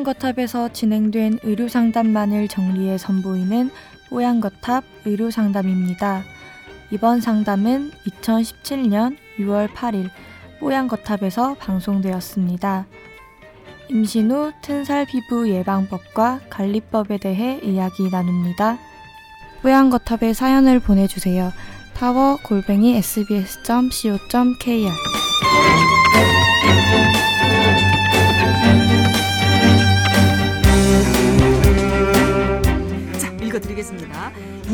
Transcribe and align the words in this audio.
뽀양거탑에서 0.00 0.72
진행된 0.72 1.40
의료상담만을 1.42 2.48
정리해 2.48 2.96
선보이는 2.96 3.70
뽀양거탑 4.08 4.84
의료상담입니다. 5.04 6.22
이번 6.90 7.20
상담은 7.20 7.90
2017년 8.06 9.16
6월 9.38 9.68
8일 9.68 10.10
뽀양거탑에서 10.60 11.54
방송되었습니다. 11.54 12.86
임신 13.88 14.30
후 14.30 14.52
튼살 14.62 15.06
피부 15.06 15.50
예방법과 15.50 16.40
관리법에 16.48 17.18
대해 17.18 17.60
이야기 17.62 18.08
나눕니다. 18.10 18.78
뽀양거탑에 19.62 20.32
사연을 20.32 20.80
보내주세요. 20.80 21.52
타워 21.94 22.38
골뱅이 22.42 22.96
sbs.co.kr 22.96 24.90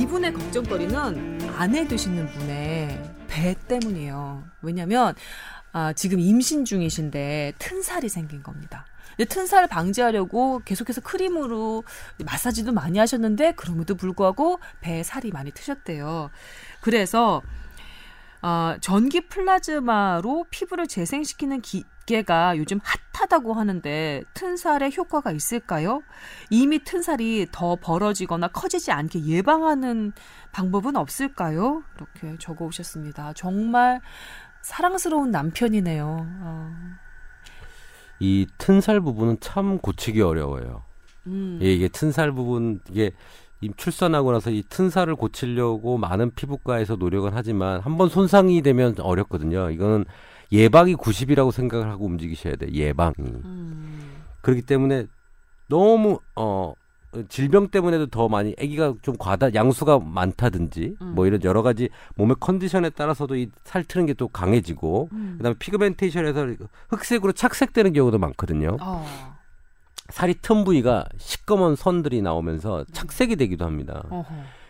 이분의 0.06 0.34
걱정거리는 0.34 1.50
아내 1.56 1.88
되시는 1.88 2.28
분의 2.28 3.02
배 3.26 3.56
때문이에요. 3.66 4.44
왜냐면, 4.62 5.16
아, 5.72 5.92
지금 5.94 6.20
임신 6.20 6.64
중이신데 6.64 7.54
튼살이 7.58 8.08
생긴 8.08 8.40
겁니다. 8.44 8.86
근데 9.16 9.24
튼살 9.28 9.66
방지하려고 9.66 10.62
계속해서 10.64 11.00
크림으로 11.00 11.82
마사지도 12.24 12.72
많이 12.72 13.00
하셨는데 13.00 13.54
그럼에도 13.56 13.96
불구하고 13.96 14.60
배에 14.80 15.02
살이 15.02 15.32
많이 15.32 15.50
트셨대요. 15.50 16.30
그래서 16.82 17.42
어, 18.46 18.76
전기 18.80 19.22
플라즈마로 19.22 20.46
피부를 20.50 20.86
재생시키는 20.86 21.62
기계가 21.62 22.56
요즘 22.58 22.78
핫하다고 23.12 23.54
하는데 23.54 24.22
튼살에 24.34 24.92
효과가 24.96 25.32
있을까요? 25.32 26.00
이미 26.48 26.78
튼살이 26.78 27.48
더 27.50 27.74
벌어지거나 27.74 28.46
커지지 28.46 28.92
않게 28.92 29.24
예방하는 29.24 30.12
방법은 30.52 30.94
없을까요? 30.94 31.82
이렇게 31.96 32.38
적어 32.38 32.66
오셨습니다. 32.66 33.32
정말 33.32 34.00
사랑스러운 34.62 35.32
남편이네요. 35.32 36.06
어. 36.06 36.72
이 38.20 38.46
튼살 38.58 39.00
부분은 39.00 39.38
참 39.40 39.78
고치기 39.78 40.22
어려워요. 40.22 40.84
음. 41.26 41.58
예, 41.62 41.72
이게 41.72 41.88
튼살 41.88 42.30
부분 42.30 42.80
이게 42.90 43.10
임 43.60 43.72
출산하고 43.76 44.32
나서 44.32 44.50
이 44.50 44.62
튼살을 44.68 45.16
고치려고 45.16 45.96
많은 45.98 46.30
피부과에서 46.34 46.96
노력은 46.96 47.30
하지만 47.34 47.80
한 47.80 47.96
번 47.96 48.08
손상이 48.08 48.60
되면 48.62 48.94
어렵거든요. 49.00 49.70
이거는 49.70 50.04
예방이 50.52 50.94
90이라고 50.94 51.50
생각을 51.52 51.90
하고 51.90 52.04
움직이셔야 52.06 52.56
돼. 52.56 52.68
예방이. 52.72 53.14
음. 53.18 54.12
그렇기 54.42 54.62
때문에 54.62 55.06
너무 55.68 56.20
어 56.36 56.74
질병 57.30 57.68
때문에도 57.68 58.06
더 58.08 58.28
많이 58.28 58.54
아기가 58.60 58.92
좀 59.00 59.16
과다 59.18 59.52
양수가 59.54 60.00
많다든지 60.00 60.96
음. 61.00 61.12
뭐 61.14 61.26
이런 61.26 61.42
여러 61.44 61.62
가지 61.62 61.88
몸의 62.16 62.36
컨디션에 62.38 62.90
따라서도 62.90 63.36
이 63.36 63.48
살 63.64 63.84
트는 63.84 64.06
게 64.06 64.14
또 64.14 64.28
강해지고 64.28 65.08
음. 65.12 65.34
그다음에 65.38 65.56
피그멘테이션에서 65.58 66.46
흑색으로 66.90 67.32
착색되는 67.32 67.92
경우도 67.94 68.18
많거든요. 68.18 68.76
어. 68.80 69.35
살이 70.10 70.34
튼 70.34 70.64
부위가 70.64 71.06
시꺼먼 71.18 71.76
선들이 71.76 72.22
나오면서 72.22 72.84
착색이 72.92 73.36
되기도 73.36 73.64
합니다. 73.64 74.04
어허. 74.10 74.26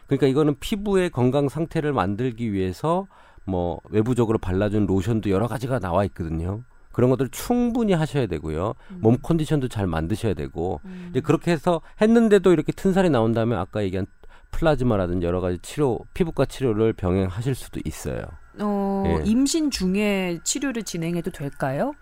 그러니까 0.06 0.26
이거는 0.26 0.56
피부의 0.60 1.10
건강 1.10 1.48
상태를 1.48 1.92
만들기 1.92 2.52
위해서 2.52 3.06
뭐 3.44 3.80
외부적으로 3.90 4.38
발라준 4.38 4.86
로션도 4.86 5.30
여러 5.30 5.46
가지가 5.46 5.78
나와 5.78 6.04
있거든요. 6.06 6.62
그런 6.92 7.10
것들 7.10 7.28
충분히 7.28 7.92
하셔야 7.92 8.26
되고요. 8.26 8.74
몸 9.00 9.18
컨디션도 9.20 9.68
잘 9.68 9.86
만드셔야 9.86 10.32
되고 10.34 10.80
음. 10.86 11.08
이제 11.10 11.20
그렇게 11.20 11.52
해서 11.52 11.82
했는데도 12.00 12.52
이렇게 12.52 12.72
튼 12.72 12.94
살이 12.94 13.10
나온다면 13.10 13.58
아까 13.58 13.82
얘기한 13.82 14.06
플라즈마라든지 14.50 15.26
여러 15.26 15.40
가지 15.40 15.58
치료 15.58 16.00
피부과 16.14 16.46
치료를 16.46 16.94
병행하실 16.94 17.54
수도 17.54 17.80
있어요. 17.84 18.22
어, 18.60 19.04
예. 19.06 19.22
임신 19.26 19.70
중에 19.70 20.38
치료를 20.42 20.84
진행해도 20.84 21.30
될까요? 21.30 21.92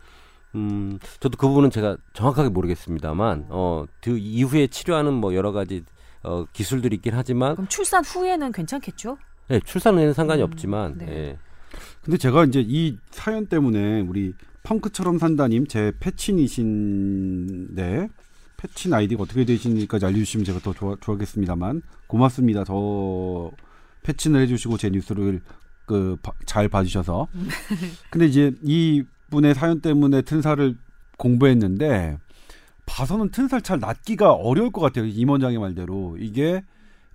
음, 0.55 0.99
저도 1.21 1.37
그 1.37 1.49
부분은 1.49 1.71
제가 1.71 1.97
정확하게 2.13 2.51
모르겠습니다만 2.51 3.47
어, 3.49 3.87
그 4.01 4.17
이후에 4.17 4.69
치료하는 4.69 5.15
뭐 5.15 5.35
여러 5.35 5.53
가지 5.53 5.85
어, 6.23 6.45
기술들이 6.53 6.97
있긴 6.97 7.15
하지만 7.15 7.55
그럼 7.55 7.69
출산 7.69 8.05
후에는 8.05 8.53
괜찮겠죠? 8.53 9.19
예, 9.51 9.61
출산 9.61 9.97
후에는 9.97 10.13
상관이 10.13 10.43
음, 10.43 10.45
없지만 10.45 10.99
네. 10.99 11.07
예. 11.09 11.39
근데 12.03 12.19
제가 12.19 12.45
이제 12.45 12.65
이 12.67 12.97
사연 13.11 13.47
때문에 13.47 14.01
우리 14.01 14.33
펑크처럼 14.63 15.19
산다님 15.19 15.67
제 15.67 15.93
패친이신데 16.01 18.09
패친 18.57 18.95
아이디가 18.95 19.25
어떻게 19.25 19.45
되시는지까지 19.45 20.07
알려주시면 20.07 20.45
제가 20.45 20.61
더 20.61 20.73
좋아, 20.73 20.97
좋아하겠습니다만 21.01 21.83
고맙습니다. 22.07 22.65
더 22.65 23.51
패친을 24.05 24.41
해주시고 24.43 24.79
제 24.79 24.91
뉴스를 24.91 25.43
그 25.87 26.17
잘 26.47 26.69
봐주셔서 26.69 27.27
근데 28.11 28.27
이제 28.27 28.53
이 28.63 29.05
분의 29.31 29.55
사연 29.55 29.81
때문에 29.81 30.23
튼살을 30.23 30.77
공부했는데 31.17 32.19
봐서는 32.87 33.31
튼살 33.31 33.63
잘 33.63 33.81
낫기가 33.81 34.33
어려울 34.33 34.71
것 34.71 34.81
같아요. 34.81 35.07
임 35.07 35.31
원장의 35.31 35.59
말대로 35.59 36.17
이게 36.19 36.63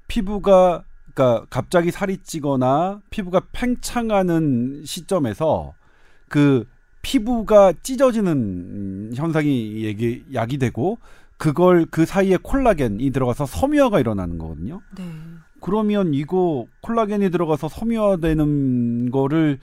피부가 0.08 0.84
그러니까 1.14 1.46
갑자기 1.50 1.92
살이 1.92 2.18
찌거나 2.18 3.02
피부가 3.10 3.42
팽창하는 3.52 4.84
시점에서 4.86 5.74
그 6.28 6.66
피부가 7.02 7.74
찢어지는 7.84 8.32
음, 8.32 9.12
현상이 9.16 9.84
얘기 9.84 10.24
야기되고 10.34 10.98
그걸 11.38 11.86
그 11.90 12.06
사이에 12.06 12.38
콜라겐이 12.42 13.12
들어가서 13.12 13.46
섬유화가 13.46 14.00
일어나는 14.00 14.38
거거든요. 14.38 14.82
네. 14.98 15.04
그러면 15.62 16.14
이거 16.14 16.66
콜라겐이 16.82 17.30
들어가서 17.32 17.70
섬유화되는 17.70 19.12
거를 19.12 19.60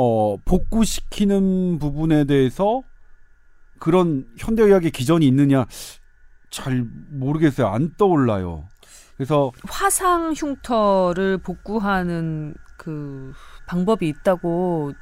어 0.00 0.36
복구시키는 0.44 1.80
부분에 1.80 2.24
대해서 2.24 2.82
그런 3.80 4.26
현대의학의 4.38 4.92
기전이 4.92 5.26
있느냐 5.26 5.66
잘 6.50 6.86
모르겠어요. 7.10 7.66
안 7.66 7.92
떠올라요. 7.96 8.68
그래서 9.16 9.50
화상 9.64 10.32
흉터를 10.36 11.38
복구하는 11.38 12.54
그 12.76 13.32
방법이 13.66 14.06
있다고 14.08 14.92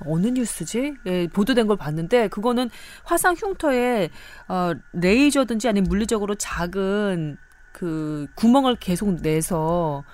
어느 0.00 0.26
뉴스지? 0.26 0.96
예, 1.06 1.26
보도된 1.28 1.66
걸 1.66 1.78
봤는데 1.78 2.28
그거는 2.28 2.68
화상 3.04 3.34
흉터에 3.34 4.10
어, 4.48 4.72
레이저든지 4.92 5.66
아니면 5.66 5.88
물리적으로 5.88 6.34
작은 6.34 7.38
그 7.72 8.26
구멍을 8.34 8.76
계속 8.76 9.22
내서 9.22 10.04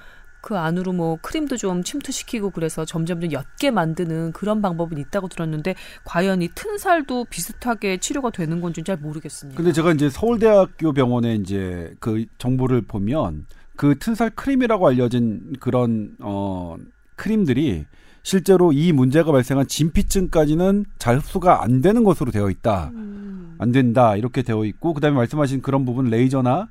그 0.41 0.57
안으로 0.57 0.93
뭐 0.93 1.19
크림도 1.21 1.57
좀 1.57 1.83
침투시키고 1.83 2.51
그래서 2.51 2.85
점점 2.85 3.21
더 3.21 3.29
옅게 3.31 3.71
만드는 3.71 4.33
그런 4.33 4.63
방법은 4.63 4.99
있다고 4.99 5.29
들었는데 5.29 5.75
과연 6.05 6.43
이 6.43 6.49
튼살도 6.55 7.27
비슷하게 7.31 7.99
치료가 7.99 8.31
되는 8.31 8.61
건지 8.61 8.83
잘 8.83 8.97
모르겠습니다. 8.97 9.57
근데 9.57 9.73
제가 9.73 9.93
이제 9.93 10.09
서울대학교 10.09 10.93
병원에 10.93 11.35
이제 11.35 11.95
그 12.01 12.25
정보를 12.39 12.83
보면 12.83 13.47
그 13.77 13.99
튼살 13.99 14.31
크림이라고 14.31 14.89
알려진 14.89 15.55
그런 15.61 16.17
어 16.21 16.77
크림들이 17.17 17.87
실제로 18.23 18.73
이 18.73 18.93
문제가 18.93 19.33
발생한 19.33 19.67
진피층까지는 19.67 20.85
잘 20.99 21.19
흡수가 21.19 21.63
안 21.63 21.81
되는 21.81 22.05
것으로 22.05 22.31
되어 22.31 22.51
있다. 22.51 22.91
음. 22.95 23.57
안 23.59 23.73
된다. 23.73 24.17
이렇게 24.17 24.43
되어 24.43 24.65
있고 24.65 24.95
그다음에 24.95 25.17
말씀하신 25.17 25.63
그런 25.63 25.85
부분 25.85 26.07
레이저나 26.07 26.69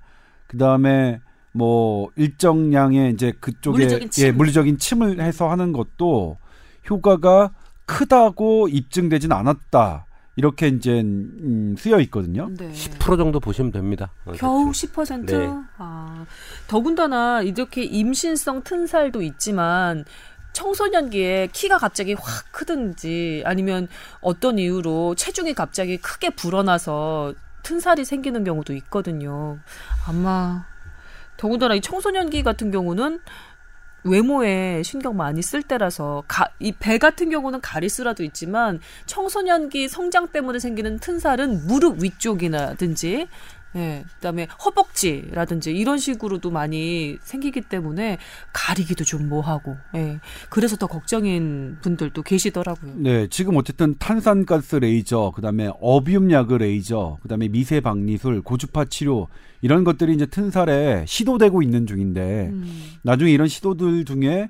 그다음에 0.47 1.21
뭐 1.51 2.09
일정량의 2.15 3.13
이제 3.13 3.33
그쪽에 3.39 3.77
물리적인 3.77 4.09
침. 4.11 4.25
예, 4.25 4.31
물리적인 4.31 4.77
침을 4.77 5.21
해서 5.21 5.49
하는 5.49 5.73
것도 5.73 6.37
효과가 6.89 7.51
크다고 7.85 8.67
입증되진 8.67 9.31
않았다. 9.31 10.05
이렇게 10.35 10.69
이제 10.69 11.01
음, 11.01 11.75
쓰여 11.77 11.99
있거든요. 12.01 12.49
네. 12.57 12.71
10% 12.71 13.17
정도 13.17 13.41
보시면 13.41 13.71
됩니다. 13.71 14.13
어, 14.25 14.31
겨우 14.33 14.67
대충. 14.67 14.89
10%? 14.89 15.25
네. 15.25 15.49
아, 15.77 16.25
더군다나 16.67 17.41
이렇게 17.41 17.83
임신성 17.83 18.63
튼살도 18.63 19.21
있지만 19.21 20.05
청소년기에 20.53 21.49
키가 21.51 21.77
갑자기 21.77 22.13
확 22.13 22.51
크든지 22.53 23.43
아니면 23.45 23.89
어떤 24.21 24.59
이유로 24.59 25.15
체중이 25.15 25.53
갑자기 25.55 25.97
크게 25.97 26.29
불어나서 26.29 27.33
튼살이 27.63 28.05
생기는 28.05 28.43
경우도 28.45 28.73
있거든요. 28.75 29.59
아마 30.07 30.65
더군다나 31.39 31.73
이 31.73 31.81
청소년기 31.81 32.43
같은 32.43 32.69
경우는 32.69 33.19
외모에 34.03 34.83
신경 34.83 35.15
많이 35.17 35.41
쓸 35.41 35.61
때라서 35.63 36.23
이 36.59 36.71
배 36.79 36.97
같은 36.97 37.29
경우는 37.29 37.61
가리수라도 37.61 38.23
있지만 38.23 38.79
청소년기 39.05 39.87
성장 39.89 40.27
때문에 40.27 40.59
생기는 40.59 40.99
튼살은 40.99 41.65
무릎 41.67 42.01
위쪽이나든지 42.03 43.27
예, 43.75 44.03
그다음에 44.15 44.47
허벅지라든지 44.65 45.71
이런 45.71 45.97
식으로도 45.97 46.49
많이 46.49 47.17
생기기 47.21 47.61
때문에 47.61 48.17
가리기도 48.51 49.03
좀 49.03 49.29
뭐하고, 49.29 49.77
예, 49.95 50.19
그래서 50.49 50.75
더 50.75 50.87
걱정인 50.87 51.77
분들도 51.81 52.21
계시더라고요. 52.23 52.93
네, 52.97 53.27
지금 53.27 53.57
어쨌든 53.57 53.95
탄산가스 53.99 54.77
레이저, 54.77 55.31
그다음에 55.35 55.69
어비움 55.79 56.31
야그 56.31 56.55
레이저, 56.55 57.17
그다음에 57.21 57.47
미세 57.47 57.79
박리술, 57.79 58.41
고주파 58.41 58.85
치료 58.85 59.27
이런 59.61 59.83
것들이 59.83 60.13
이제 60.13 60.25
튼살에 60.25 61.05
시도되고 61.07 61.61
있는 61.61 61.85
중인데 61.85 62.49
음, 62.51 62.83
나중에 63.03 63.31
이런 63.31 63.47
시도들 63.47 64.05
중에 64.05 64.49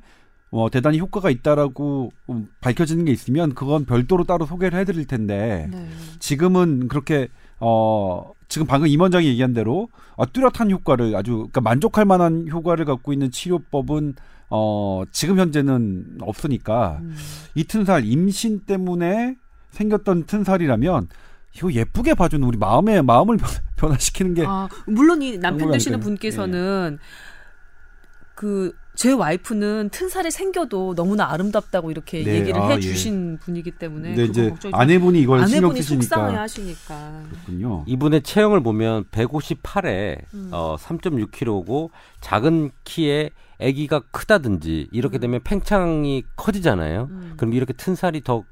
어, 0.51 0.69
대단히 0.69 1.00
효과가 1.00 1.30
있다라고 1.30 2.12
음, 2.30 2.48
밝혀지는 2.60 3.06
게 3.06 3.12
있으면 3.12 3.54
그건 3.54 3.86
별도로 3.86 4.24
따로 4.24 4.45
소개를 4.45 4.80
해드릴 4.80 5.06
텐데 5.06 5.68
네. 5.71 5.88
지금은 6.19 6.88
그렇게 6.88 7.27
어 7.59 8.31
지금 8.47 8.65
방금 8.67 8.88
임원장이 8.88 9.27
얘기한 9.27 9.53
대로 9.53 9.89
아, 10.17 10.25
뚜렷한 10.25 10.71
효과를 10.71 11.15
아주 11.15 11.33
그러니까 11.38 11.61
만족할 11.61 12.06
만한 12.06 12.47
효과를 12.50 12.85
갖고 12.85 13.13
있는 13.13 13.31
치료법은 13.31 14.15
어 14.50 15.03
지금 15.11 15.38
현재는 15.39 16.17
없으니까 16.21 17.00
음. 17.01 17.15
이 17.56 17.63
튼살 17.63 18.06
임신 18.06 18.61
때문에 18.61 19.35
생겼던 19.71 20.25
튼살이라면 20.25 21.07
이거 21.56 21.71
예쁘게 21.71 22.13
봐주는 22.15 22.45
우리 22.47 22.57
마음의 22.57 23.03
마음을 23.03 23.38
변- 23.38 23.50
변화시키는 23.75 24.33
게 24.33 24.45
아, 24.47 24.67
물론 24.88 25.21
이 25.21 25.38
남편 25.38 25.71
되시는? 25.71 26.00
분께서는 26.00 26.97
그 28.35 28.73
제 29.00 29.13
와이프는 29.13 29.92
튼살이 29.94 30.30
생겨도 30.30 30.94
너무나 30.94 31.31
아름답다고 31.31 31.90
이렇게 31.90 32.22
네, 32.22 32.36
얘기를 32.36 32.60
아, 32.60 32.68
해주신 32.68 33.38
분이기 33.38 33.72
때문에 33.72 34.13
근데 34.13 34.28
그거 34.28 34.56
이제 34.57 34.69
아내분이 34.74 35.22
이걸 35.22 35.48
신경 35.48 35.69
아내분이 35.69 35.81
쓰시니까 35.81 36.04
속상해하시니까 36.04 37.24
그렇군요. 37.30 37.86
이분의 37.88 38.24
체형을 38.24 38.62
보면 38.62 39.06
158에 39.06 40.18
음. 40.34 40.50
어, 40.51 40.75
3.6kg고 40.78 41.92
작은 42.19 42.72
키에 42.84 43.30
아기가 43.62 44.01
크다든지 44.12 44.90
이렇게 44.92 45.18
되면 45.18 45.40
팽창이 45.45 46.25
커지잖아요. 46.36 47.07
음. 47.10 47.34
그럼 47.38 47.54
이렇게 47.54 47.72
튼살이 47.72 48.22
더 48.25 48.44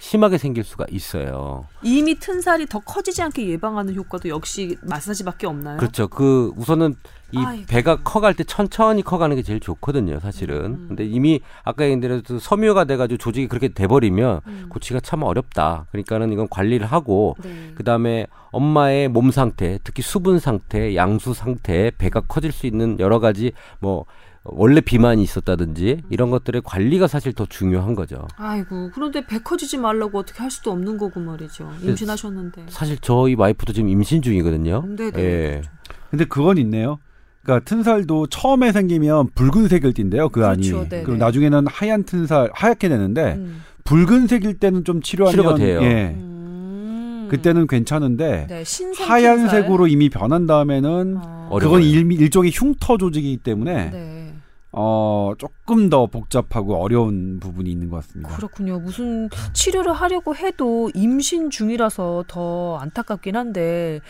심하게 0.00 0.38
생길 0.38 0.64
수가 0.64 0.86
있어요. 0.90 1.66
이미 1.82 2.14
튼 2.14 2.40
살이 2.40 2.66
더 2.66 2.80
커지지 2.80 3.22
않게 3.22 3.46
예방하는 3.48 3.94
효과도 3.94 4.30
역시 4.30 4.78
마사지밖에 4.82 5.46
없나요? 5.46 5.76
그렇죠. 5.76 6.08
그 6.08 6.52
우선은 6.56 6.94
이 7.32 7.38
아이고. 7.38 7.66
배가 7.68 8.02
커갈 8.02 8.34
때 8.34 8.42
천천히 8.42 9.02
커가는 9.02 9.36
게 9.36 9.42
제일 9.42 9.60
좋거든요, 9.60 10.18
사실은. 10.18 10.64
음. 10.64 10.84
근데 10.88 11.04
이미 11.04 11.40
아까 11.64 11.84
얘기한 11.84 12.00
대로 12.00 12.22
섬유가 12.40 12.86
돼가지고 12.86 13.18
조직이 13.18 13.46
그렇게 13.46 13.68
돼버리면 13.68 14.40
음. 14.46 14.66
고치기가 14.70 15.00
참 15.00 15.22
어렵다. 15.22 15.86
그러니까는 15.90 16.32
이건 16.32 16.48
관리를 16.48 16.86
하고 16.86 17.36
네. 17.44 17.72
그 17.74 17.84
다음에 17.84 18.26
엄마의 18.52 19.08
몸 19.08 19.30
상태, 19.30 19.78
특히 19.84 20.02
수분 20.02 20.38
상태, 20.38 20.96
양수 20.96 21.34
상태, 21.34 21.92
배가 21.98 22.20
커질 22.22 22.52
수 22.52 22.66
있는 22.66 22.98
여러 22.98 23.20
가지 23.20 23.52
뭐 23.80 24.06
원래 24.42 24.80
비만이 24.80 25.22
있었다든지 25.22 26.02
이런 26.08 26.30
것들의 26.30 26.62
관리가 26.64 27.06
사실 27.08 27.32
더 27.32 27.46
중요한 27.46 27.94
거죠. 27.94 28.26
아이고 28.36 28.90
그런데 28.94 29.26
배 29.26 29.38
커지지 29.38 29.76
말라고 29.76 30.18
어떻게 30.18 30.40
할 30.40 30.50
수도 30.50 30.70
없는 30.70 30.96
거고 30.96 31.20
말이죠. 31.20 31.70
임신하셨는데. 31.82 32.66
사실 32.68 32.96
저희 33.00 33.34
와이프도 33.34 33.72
지금 33.72 33.88
임신 33.90 34.22
중이거든요. 34.22 34.84
네네. 34.96 35.22
예. 35.22 35.62
근데 36.10 36.24
그건 36.24 36.56
있네요. 36.58 36.98
그러니까 37.42 37.64
튼살도 37.64 38.28
처음에 38.28 38.72
생기면 38.72 39.28
붉은색을 39.34 39.92
띈대요. 39.92 40.30
그 40.30 40.46
안이. 40.46 40.70
그렇죠, 40.70 40.88
네네. 40.88 41.04
그리고 41.04 41.18
나중에는 41.18 41.66
하얀 41.68 42.04
튼살 42.04 42.50
하얗게 42.54 42.88
되는데 42.88 43.34
음. 43.34 43.62
붉은색일 43.84 44.58
때는 44.58 44.84
좀 44.84 45.02
치료하면 45.02 45.32
치료가 45.32 45.54
돼요. 45.56 45.82
예. 45.82 46.14
음. 46.16 47.28
그때는 47.30 47.66
괜찮은데 47.68 48.46
네, 48.48 48.64
하얀색으로 49.06 49.86
이미 49.86 50.08
변한 50.08 50.46
다음에는 50.46 51.16
어. 51.18 51.48
어려워요. 51.50 51.78
그건 51.78 51.82
일, 51.82 52.20
일종의 52.20 52.50
흉터 52.52 52.98
조직이기 52.98 53.36
때문에 53.38 53.90
네. 53.90 54.29
어 54.72 55.32
조금 55.38 55.90
더 55.90 56.06
복잡하고 56.06 56.76
어려운 56.76 57.40
부분이 57.40 57.70
있는 57.70 57.90
것 57.90 57.96
같습니다. 57.96 58.36
그렇군요. 58.36 58.78
무슨 58.78 59.28
치료를 59.52 59.92
하려고 59.92 60.36
해도 60.36 60.90
임신 60.94 61.50
중이라서 61.50 62.24
더 62.28 62.76
안타깝긴 62.78 63.36
한데 63.36 64.00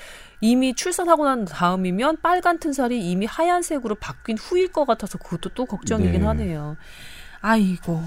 이미 0.42 0.74
출산하고 0.74 1.24
난 1.24 1.44
다음이면 1.46 2.18
빨간 2.22 2.58
튼살이 2.58 3.10
이미 3.10 3.26
하얀색으로 3.26 3.94
바뀐 3.96 4.36
후일 4.38 4.72
것 4.72 4.86
같아서 4.86 5.18
그것도 5.18 5.50
또 5.54 5.64
걱정이긴 5.64 6.20
네. 6.20 6.26
하네요. 6.26 6.76
아이고. 7.40 8.02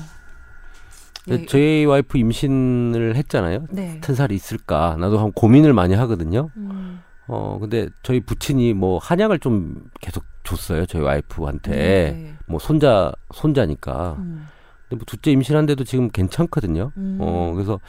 예, 1.30 1.46
저희 1.46 1.86
와이프 1.86 2.18
임신을 2.18 3.16
했잖아요. 3.16 3.68
네. 3.72 4.00
튼살이 4.02 4.36
있을까? 4.36 4.98
나도 5.00 5.20
한 5.20 5.32
고민을 5.32 5.74
많이 5.74 5.94
하거든요. 5.96 6.50
음, 6.58 7.02
어, 7.28 7.58
근데 7.60 7.88
저희 8.04 8.20
부친이 8.20 8.74
뭐 8.74 8.98
한약을 9.00 9.40
좀 9.40 9.84
계속 10.02 10.24
줬어요. 10.44 10.86
저희 10.86 11.02
와이프한테. 11.02 11.72
네. 11.72 12.34
뭐 12.48 12.60
손자, 12.60 13.12
손자니까. 13.34 14.16
음, 14.20 14.48
근데 14.90 14.98
뭐 14.98 15.06
둘째 15.06 15.32
임신한데도 15.32 15.84
지금 15.86 16.10
괜찮거든요. 16.10 16.92
음. 16.98 17.18
어, 17.22 17.52
그래서 17.54 17.80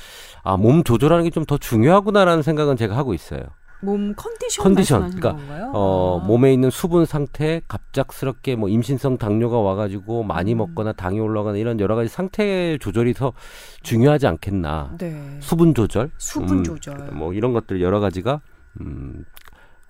아, 0.44 0.56
몸 0.56 0.84
조절하는 0.84 1.24
게 1.24 1.30
좀 1.30 1.44
더 1.46 1.58
중요하구나라는 1.58 2.42
생각은 2.42 2.76
제가 2.76 2.96
하고 2.96 3.12
있어요. 3.12 3.40
몸 3.80 4.14
컨디션, 4.14 4.62
컨디션, 4.62 5.00
그러니까, 5.10 5.32
건가요? 5.32 5.70
어, 5.74 6.20
아. 6.22 6.26
몸에 6.26 6.54
있는 6.54 6.70
수분 6.70 7.04
상태, 7.04 7.60
갑작스럽게 7.68 8.56
뭐 8.56 8.70
임신성 8.70 9.18
당뇨가 9.18 9.58
와가지고 9.58 10.22
많이 10.22 10.54
음. 10.54 10.58
먹거나 10.58 10.92
당이 10.92 11.20
올라가는 11.20 11.58
이런 11.60 11.78
여러 11.80 11.94
가지 11.94 12.08
상태 12.08 12.78
조절이 12.78 13.12
더 13.12 13.34
중요하지 13.82 14.26
않겠나. 14.26 14.94
네. 14.98 15.36
수분 15.40 15.74
조절, 15.74 16.10
수분 16.16 16.58
음, 16.58 16.64
조절. 16.64 16.96
뭐 17.12 17.34
이런 17.34 17.52
것들 17.52 17.82
여러 17.82 18.00
가지가 18.00 18.40
음, 18.80 19.24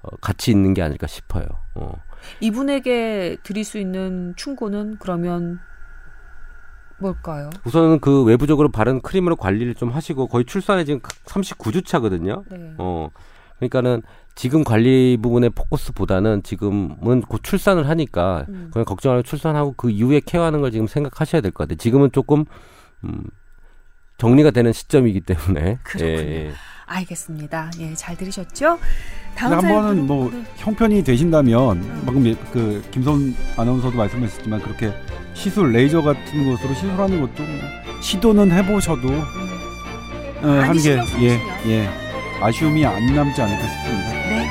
어, 0.02 0.16
같이 0.20 0.50
있는 0.50 0.75
게 0.75 0.82
아닐까 0.82 1.06
싶어요. 1.06 1.44
어. 1.75 1.92
이분에게 2.40 3.38
드릴 3.42 3.64
수 3.64 3.78
있는 3.78 4.34
충고는 4.36 4.96
그러면 4.98 5.58
뭘까요? 6.98 7.50
우선은 7.66 8.00
그 8.00 8.22
외부적으로 8.25 8.70
바른 8.70 9.00
크림으로 9.02 9.36
관리를 9.36 9.75
좀 9.75 9.90
하시고 9.90 10.28
거의 10.28 10.44
출산에 10.44 10.84
지금 10.84 11.00
39주 11.00 11.84
차거든요. 11.84 12.44
네. 12.50 12.75
어. 12.78 13.08
그러니까는 13.58 14.02
지금 14.34 14.64
관리 14.64 15.16
부분의 15.22 15.50
포커스보다는 15.50 16.42
지금은 16.42 17.20
곧 17.22 17.42
출산을 17.42 17.88
하니까 17.88 18.46
음. 18.48 18.69
그냥 18.72 18.84
걱정하고 18.84 19.22
출산하고 19.22 19.75
그 19.76 19.90
이후에 19.90 20.20
케어하는 20.20 20.60
걸 20.60 20.70
지금 20.72 20.86
생각하셔야 20.86 21.40
될 21.40 21.52
것 21.52 21.64
같아요. 21.64 21.76
지금은 21.76 22.10
조금 22.12 22.44
음, 23.04 23.25
정리가 24.24 24.50
되는 24.52 24.72
시점이기 24.72 25.20
때문에 25.20 25.78
그렇군요. 25.84 26.10
예, 26.10 26.46
예. 26.46 26.52
알겠습니다. 26.86 27.70
예, 27.80 27.94
잘 27.94 28.16
들으셨죠? 28.16 28.78
다음 29.34 29.52
한 29.52 29.60
번은 29.69 30.06
뭐 30.06 30.31
네. 30.31 30.43
형편이 30.56 31.02
되신다면 31.04 32.02
방금 32.06 32.26
예- 32.26 32.36
그 32.52 32.82
김선 32.90 33.34
아나운서도 33.56 33.96
말씀하셨지만 33.96 34.62
그렇게 34.62 34.93
시술 35.34 35.72
레이저 35.72 36.00
같은 36.02 36.50
것으로 36.50 36.72
시술하는 36.74 37.20
것도 37.20 37.43
뭐 37.43 38.00
시도는 38.00 38.50
해보셔도 38.52 39.08
음. 39.08 39.22
어, 40.43 40.46
많이 40.46 40.60
하는 40.60 40.78
신경 40.78 41.04
게 41.06 41.12
예, 41.24 41.31
쓰시면. 41.31 41.40
예, 41.69 41.88
아쉬움이 42.40 42.86
안 42.86 43.06
남지 43.14 43.43
않을까 43.43 43.66
싶습니다. 43.66 44.12
네. 44.28 44.44